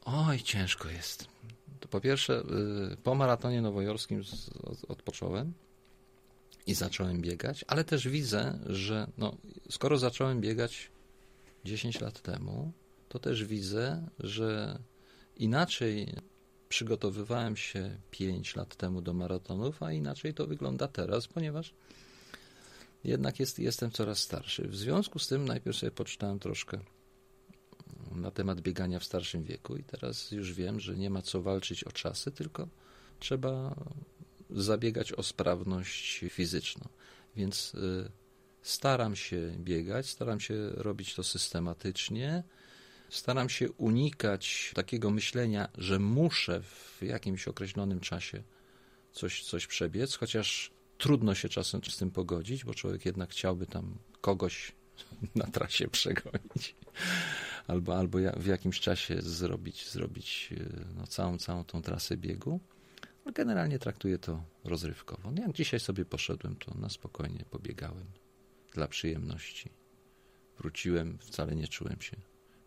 [0.05, 1.38] Oj, ciężko jest
[1.89, 2.43] po pierwsze,
[2.93, 4.21] y, po maratonie nowojorskim
[4.87, 5.53] odpocząłem
[6.67, 9.37] i zacząłem biegać, ale też widzę, że no,
[9.69, 10.91] skoro zacząłem biegać
[11.65, 12.71] 10 lat temu,
[13.09, 14.79] to też widzę, że
[15.37, 16.13] inaczej
[16.69, 21.73] przygotowywałem się 5 lat temu do maratonów, a inaczej to wygląda teraz, ponieważ
[23.03, 24.67] jednak jest, jestem coraz starszy.
[24.67, 26.79] W związku z tym najpierw sobie poczytałem troszkę
[28.15, 31.83] na temat biegania w starszym wieku i teraz już wiem, że nie ma co walczyć
[31.83, 32.67] o czasy, tylko
[33.19, 33.75] trzeba
[34.49, 36.87] zabiegać o sprawność fizyczną.
[37.35, 38.11] Więc y,
[38.61, 42.43] staram się biegać, staram się robić to systematycznie,
[43.09, 48.43] staram się unikać takiego myślenia, że muszę w jakimś określonym czasie
[49.11, 53.97] coś, coś przebiec, chociaż trudno się czasem z tym pogodzić, bo człowiek jednak chciałby tam
[54.21, 54.71] kogoś
[55.35, 56.75] na trasie przegonić
[57.69, 62.59] albo, albo w jakimś czasie zrobić, zrobić e, no, całą, całą tą trasę biegu.
[63.25, 65.31] No, generalnie traktuję to rozrywkowo.
[65.31, 68.05] No, jak dzisiaj sobie poszedłem, to na spokojnie pobiegałem
[68.73, 69.69] dla przyjemności.
[70.57, 72.17] Wróciłem, wcale nie czułem się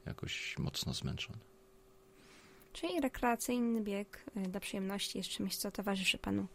[0.06, 1.38] jakoś mocno zmęczony.
[2.72, 6.46] Czyli rekreacyjny bieg e, dla przyjemności jest czymś, co towarzyszy Panu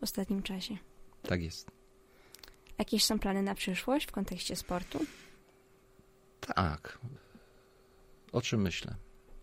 [0.00, 0.78] w ostatnim czasie.
[1.22, 1.70] Tak jest.
[2.78, 5.06] Jakieś są plany na przyszłość w kontekście sportu?
[6.40, 6.98] Tak
[8.34, 8.96] o czym myślę.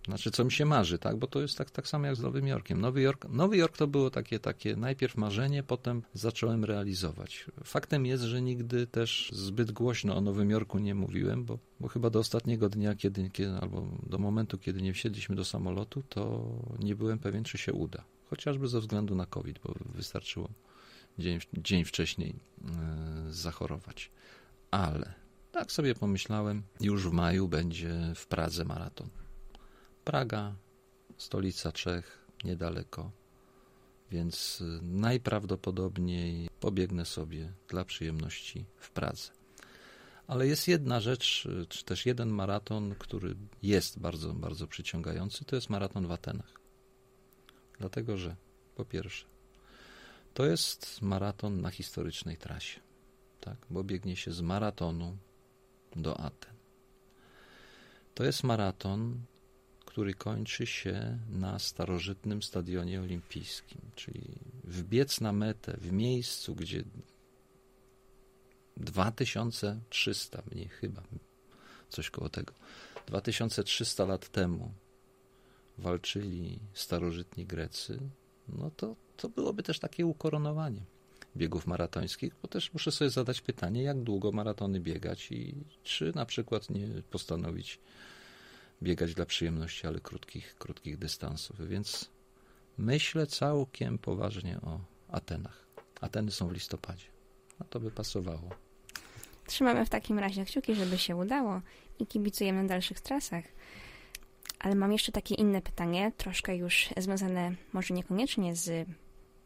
[0.06, 1.18] Znaczy, co mi się marzy, tak?
[1.18, 2.82] Bo to jest tak, tak samo jak z Nowym Jorkiem.
[2.82, 7.46] Nowy Jork, Nowy Jork to było takie, takie najpierw marzenie, potem zacząłem realizować.
[7.64, 12.10] Faktem jest, że nigdy też zbyt głośno o Nowym Jorku nie mówiłem, bo, bo chyba
[12.10, 16.46] do ostatniego dnia, kiedy, kiedy, albo do momentu, kiedy nie wsiedliśmy do samolotu, to
[16.80, 18.04] nie byłem pewien, czy się uda.
[18.30, 20.50] Chociażby ze względu na COVID, bo wystarczyło
[21.20, 22.36] dzień, dzień wcześniej
[23.26, 24.12] yy, zachorować.
[24.72, 25.21] Ale
[25.52, 29.10] tak sobie pomyślałem, już w maju będzie w Pradze maraton.
[30.04, 30.56] Praga,
[31.18, 33.12] stolica Czech, niedaleko,
[34.12, 39.32] więc y, najprawdopodobniej pobiegnę sobie dla przyjemności w Pradze.
[40.28, 45.56] Ale jest jedna rzecz, y, czy też jeden maraton, który jest bardzo, bardzo przyciągający, to
[45.56, 46.62] jest maraton w Atenach.
[47.80, 48.36] Dlatego, że
[48.76, 49.26] po pierwsze,
[50.34, 52.80] to jest maraton na historycznej trasie,
[53.40, 53.58] tak?
[53.70, 55.18] bo biegnie się z maratonu
[55.96, 56.54] do Aten.
[58.16, 59.22] To jest maraton,
[59.86, 64.24] który kończy się na starożytnym stadionie olimpijskim, czyli
[64.64, 66.84] wbiec na metę w miejscu, gdzie
[68.78, 71.02] 2300, mniej chyba,
[71.90, 72.54] coś koło tego,
[73.08, 74.72] 2300 lat temu
[75.78, 78.00] walczyli starożytni Grecy,
[78.48, 80.82] no to, to byłoby też takie ukoronowanie
[81.38, 86.26] biegów maratońskich, bo też muszę sobie zadać pytanie, jak długo maratony biegać i czy na
[86.26, 87.80] przykład nie postanowić
[88.84, 91.68] biegać dla przyjemności, ale krótkich, krótkich dystansów.
[91.68, 92.10] Więc
[92.78, 95.68] myślę całkiem poważnie o Atenach.
[96.02, 97.06] Ateny są w listopadzie.
[97.60, 98.50] A to by pasowało.
[99.48, 101.62] Trzymamy w takim razie kciuki, żeby się udało
[102.00, 103.44] i kibicujemy na dalszych trasach.
[104.60, 108.88] Ale mam jeszcze takie inne pytanie, troszkę już związane może niekoniecznie z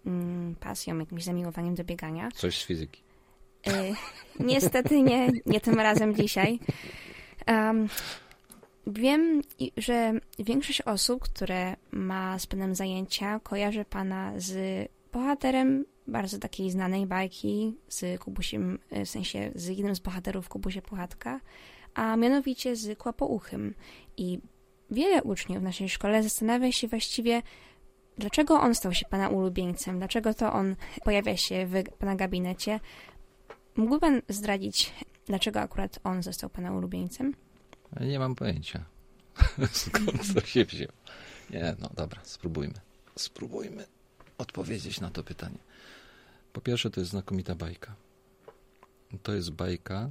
[0.05, 2.29] mm, pasją, jakimś zamiłowaniem do biegania.
[2.31, 3.01] Coś z fizyki.
[3.67, 3.71] Y,
[4.39, 6.59] niestety nie, nie tym razem dzisiaj.
[7.47, 7.89] Um,
[8.87, 9.41] wiem,
[9.77, 17.05] że większość osób, które ma z panem zajęcia, kojarzy pana z bohaterem bardzo takiej znanej
[17.05, 21.39] bajki z Kubusiem, w sensie z jednym z bohaterów Kubusia Puchatka,
[21.93, 23.73] a mianowicie z Kłapouchym.
[24.17, 24.39] I
[24.91, 27.41] wiele uczniów w naszej szkole zastanawia się właściwie,
[28.17, 32.79] dlaczego on stał się pana ulubieńcem, dlaczego to on pojawia się w pana gabinecie.
[33.75, 34.93] Mógłby pan zdradzić,
[35.25, 37.35] dlaczego akurat on został pana ulubieńcem?
[38.01, 38.85] Nie mam pojęcia.
[39.71, 40.91] Skąd to się wziął?
[41.49, 42.73] Nie, no dobra, spróbujmy.
[43.15, 43.85] Spróbujmy
[44.37, 45.57] odpowiedzieć na to pytanie.
[46.53, 47.95] Po pierwsze, to jest znakomita bajka.
[49.23, 50.09] To jest bajka,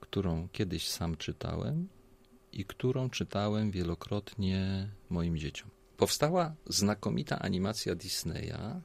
[0.00, 1.88] którą kiedyś sam czytałem
[2.52, 5.70] i którą czytałem wielokrotnie moim dzieciom.
[6.00, 8.80] Powstała znakomita animacja Disneya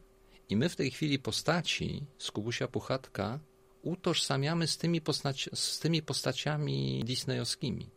[0.49, 3.39] i my w tej chwili postaci z Kubusia Puchatka
[3.81, 7.89] utożsamiamy z tymi, postać, z tymi postaciami disneyowskimi.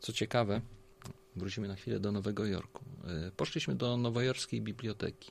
[0.00, 0.60] Co ciekawe,
[1.36, 2.84] wrócimy na chwilę do Nowego Jorku.
[3.04, 5.30] E, poszliśmy do nowojorskiej biblioteki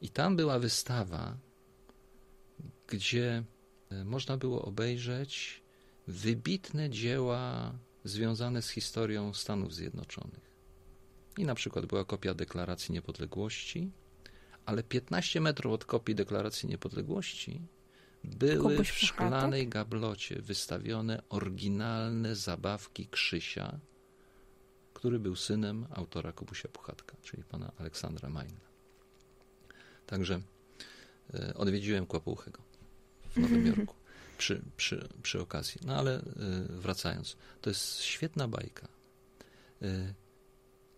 [0.00, 1.36] i tam była wystawa,
[2.86, 3.44] gdzie
[3.90, 5.62] e, można było obejrzeć
[6.06, 7.72] wybitne dzieła
[8.04, 10.49] związane z historią Stanów Zjednoczonych.
[11.38, 13.90] I na przykład była kopia Deklaracji Niepodległości,
[14.66, 17.62] ale 15 metrów od kopii Deklaracji Niepodległości
[18.24, 23.78] były w szklanej gablocie wystawione oryginalne zabawki Krzysia,
[24.94, 28.60] który był synem autora Kubusia Puchatka, czyli pana Aleksandra Majna.
[30.06, 30.40] Także
[31.34, 32.62] e, odwiedziłem Kłapuchego
[33.30, 33.94] w Nowym Jorku
[34.38, 35.80] przy, przy, przy okazji.
[35.84, 36.22] No ale e,
[36.68, 38.88] wracając, to jest świetna bajka.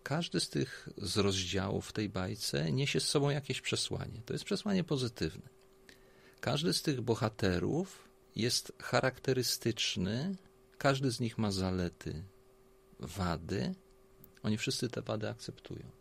[0.03, 4.21] Każdy z tych z rozdziałów w tej bajce niesie z sobą jakieś przesłanie.
[4.25, 5.49] To jest przesłanie pozytywne.
[6.39, 10.35] Każdy z tych bohaterów jest charakterystyczny,
[10.77, 12.23] każdy z nich ma zalety,
[12.99, 13.75] wady.
[14.43, 15.91] Oni wszyscy te wady akceptują.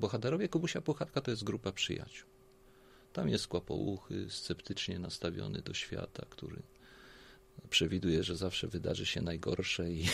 [0.00, 2.28] Bohaterowie Kubusia Puchatka to jest grupa przyjaciół.
[3.12, 6.62] Tam jest kłopouchy, sceptycznie nastawiony do świata, który
[7.70, 10.04] przewiduje, że zawsze wydarzy się najgorsze i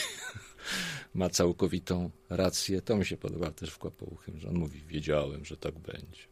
[1.14, 2.82] ma całkowitą rację.
[2.82, 6.22] To mi się podoba też w Kłopouchym, że on mówi, wiedziałem, że tak będzie.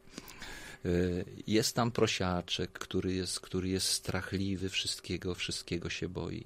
[0.84, 0.90] E,
[1.46, 6.44] jest tam prosiaczek, który jest, który jest strachliwy, wszystkiego, wszystkiego się boi.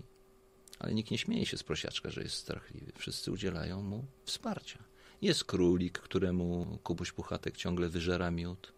[0.78, 2.92] Ale nikt nie śmieje się z prosiaczka, że jest strachliwy.
[2.96, 4.84] Wszyscy udzielają mu wsparcia.
[5.22, 8.72] Jest królik, któremu Kubuś Puchatek ciągle wyżera miód.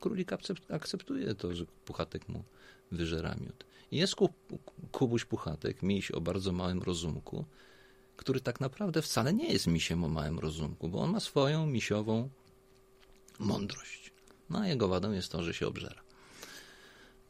[0.00, 0.32] Królik
[0.68, 2.44] akceptuje to, że Puchatek mu
[2.92, 3.64] wyżera miód.
[3.92, 4.14] Jest
[4.92, 7.44] Kubuś Puchatek, miś o bardzo małym rozumku,
[8.16, 12.28] który tak naprawdę wcale nie jest misiem o małym rozumku, bo on ma swoją misiową
[13.38, 14.12] mądrość.
[14.50, 16.02] No a jego wadą jest to, że się obżera.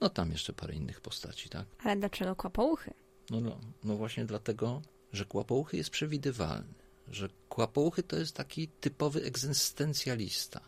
[0.01, 1.67] No tam jeszcze parę innych postaci, tak?
[1.79, 2.95] Ale dlaczego kłapouchy?
[3.31, 6.75] No, no, no właśnie dlatego, że kłapouchy jest przewidywalny.
[7.09, 10.61] Że kłapouchy to jest taki typowy egzystencjalista,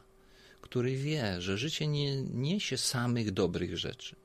[0.60, 4.16] który wie, że życie nie niesie samych dobrych rzeczy.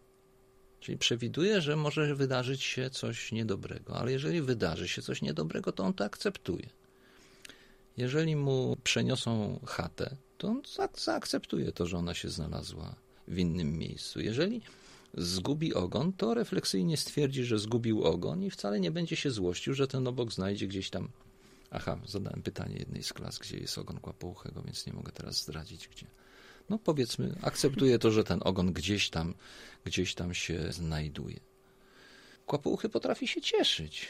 [0.84, 5.84] Czyli przewiduje, że może wydarzyć się coś niedobrego, ale jeżeli wydarzy się coś niedobrego, to
[5.84, 6.70] on to akceptuje.
[7.98, 10.62] Jeżeli mu przeniosą chatę, to on
[10.98, 12.96] zaakceptuje to, że ona się znalazła
[13.28, 14.22] w innym miejscu.
[14.22, 14.62] Jeżeli
[15.18, 19.88] zgubi ogon, to refleksyjnie stwierdzi, że zgubił ogon i wcale nie będzie się złościł, że
[19.88, 21.10] ten obok znajdzie gdzieś tam.
[21.72, 25.88] Aha, zadałem pytanie jednej z klas, gdzie jest ogon kłapouchego, więc nie mogę teraz zdradzić,
[25.88, 26.08] gdzie.
[26.70, 29.34] No powiedzmy, akceptuję to, że ten ogon gdzieś tam,
[29.86, 31.40] gdzieś tam się znajduje.
[32.46, 34.08] Kłapouchy potrafi się cieszyć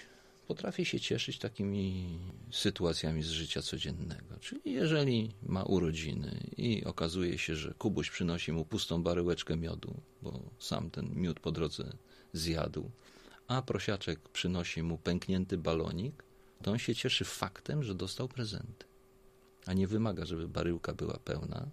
[0.47, 2.19] potrafię się cieszyć takimi
[2.51, 4.35] sytuacjami z życia codziennego.
[4.39, 10.39] Czyli jeżeli ma urodziny i okazuje się, że Kubuś przynosi mu pustą baryłeczkę miodu, bo
[10.59, 11.93] sam ten miód po drodze
[12.33, 12.91] zjadł,
[13.47, 16.23] a prosiaczek przynosi mu pęknięty balonik,
[16.63, 18.85] to on się cieszy faktem, że dostał prezenty.
[19.65, 21.67] A nie wymaga, żeby baryłka była pełna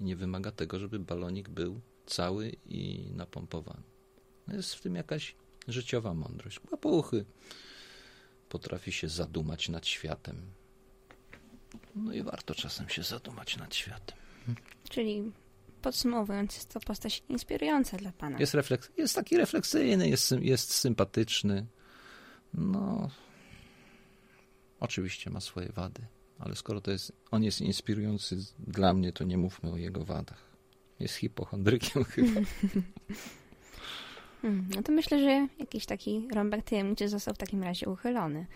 [0.00, 3.82] i nie wymaga tego, żeby balonik był cały i napompowany.
[4.46, 5.36] No jest w tym jakaś
[5.68, 6.58] życiowa mądrość.
[6.58, 7.24] Kłapuchy
[8.48, 10.36] potrafi się zadumać nad światem.
[11.96, 14.18] No i warto czasem się zadumać nad światem.
[14.88, 15.32] Czyli
[15.82, 18.38] podsumowując, jest to postać inspirująca dla pana.
[18.38, 21.66] Jest, refleks, jest taki refleksyjny, jest, jest sympatyczny.
[22.54, 23.10] No,
[24.80, 26.06] oczywiście ma swoje wady,
[26.38, 30.48] ale skoro to jest, on jest inspirujący dla mnie, to nie mówmy o jego wadach.
[31.00, 32.40] Jest hipochondrykiem chyba.
[34.42, 38.46] Hmm, no to myślę, że jakiś taki rąbek tajemnicy został w takim razie uchylony.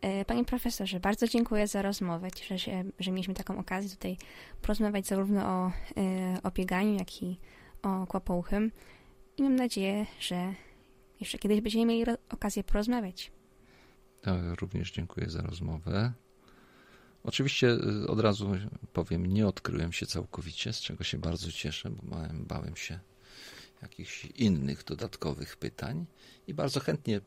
[0.00, 2.30] E, panie profesorze, bardzo dziękuję za rozmowę.
[2.30, 4.16] Cieszę się, że mieliśmy taką okazję tutaj
[4.62, 7.38] porozmawiać zarówno o, e, o bieganiu, jak i
[7.82, 8.72] o kłopouchym.
[9.36, 10.54] I mam nadzieję, że
[11.20, 13.32] jeszcze kiedyś będziemy mieli okazję porozmawiać.
[14.26, 16.12] Ja również dziękuję za rozmowę.
[17.26, 18.50] Oczywiście e, od razu
[18.92, 22.98] powiem, nie odkryłem się całkowicie, z czego się bardzo cieszę, bo bałem, bałem się
[23.82, 26.06] jakichś innych dodatkowych pytań
[26.46, 27.20] i bardzo chętnie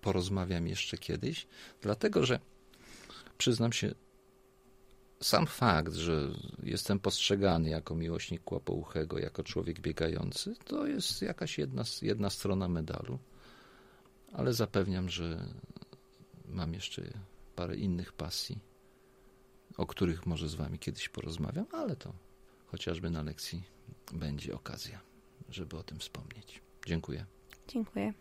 [0.00, 1.46] porozmawiam jeszcze kiedyś,
[1.80, 2.40] dlatego że
[3.38, 3.94] przyznam się,
[5.20, 6.28] sam fakt, że
[6.62, 13.18] jestem postrzegany jako miłośnik kłopouchego, jako człowiek biegający, to jest jakaś jedna, jedna strona medalu,
[14.32, 15.46] ale zapewniam, że
[16.48, 17.02] mam jeszcze
[17.56, 18.71] parę innych pasji,
[19.76, 22.12] o których może z wami kiedyś porozmawiam, ale to
[22.66, 23.62] chociażby na lekcji
[24.12, 25.12] będzie okazja
[25.54, 26.62] żeby o tym wspomnieć.
[26.86, 27.26] Dziękuję.
[27.68, 28.12] Dziękuję.